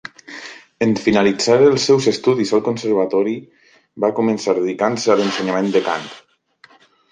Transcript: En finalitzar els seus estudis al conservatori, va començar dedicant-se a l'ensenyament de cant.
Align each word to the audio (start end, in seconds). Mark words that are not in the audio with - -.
En 0.85 0.93
finalitzar 1.07 1.57
els 1.65 1.85
seus 1.89 2.07
estudis 2.13 2.55
al 2.59 2.63
conservatori, 2.69 3.37
va 4.07 4.11
començar 4.23 4.57
dedicant-se 4.63 5.15
a 5.17 5.21
l'ensenyament 5.23 5.73
de 5.79 5.87
cant. 5.93 6.13